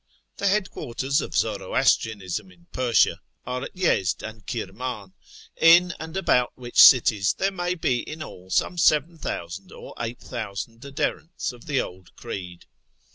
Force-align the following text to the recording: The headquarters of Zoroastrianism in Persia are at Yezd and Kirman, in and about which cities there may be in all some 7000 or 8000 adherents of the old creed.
The 0.37 0.47
headquarters 0.47 1.21
of 1.21 1.35
Zoroastrianism 1.35 2.49
in 2.51 2.65
Persia 2.73 3.19
are 3.45 3.61
at 3.61 3.75
Yezd 3.75 4.23
and 4.23 4.43
Kirman, 4.47 5.13
in 5.57 5.93
and 5.99 6.17
about 6.17 6.53
which 6.57 6.81
cities 6.81 7.33
there 7.37 7.51
may 7.51 7.75
be 7.75 7.99
in 7.99 8.23
all 8.23 8.49
some 8.49 8.79
7000 8.79 9.71
or 9.71 9.93
8000 9.99 10.83
adherents 10.83 11.53
of 11.53 11.67
the 11.67 11.81
old 11.81 12.15
creed. 12.15 12.65